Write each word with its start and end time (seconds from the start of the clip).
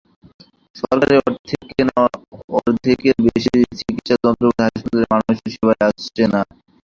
সরকারি 0.75 1.15
অর্থে 1.21 1.55
কেনা 1.69 2.01
অর্ধেকের 2.57 3.15
বেশি 3.25 3.49
চিকিৎসা 3.79 4.15
যন্ত্রপাতি 4.23 4.61
হাসপাতালে 4.67 5.05
মানুষের 5.13 5.49
সেবায় 5.53 5.81
আসে 5.87 6.23
না। 6.33 6.41